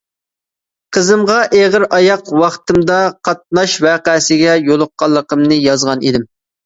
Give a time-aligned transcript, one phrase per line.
[0.95, 2.97] قىزىمغا ئېغىر ئاياق ۋاقتىمدا
[3.29, 6.27] قاتناش ۋەقەسىگە يولۇققانلىقىمنى يازغان ئىدىم.